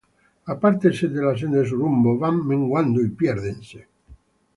Apártanse 0.51 1.09
de 1.17 1.25
la 1.25 1.33
senda 1.41 1.59
de 1.63 1.69
su 1.71 1.75
rumbo, 1.81 2.17
Van 2.23 2.43
menguando 2.53 3.03
y 3.05 3.09
piérdense. 3.21 3.87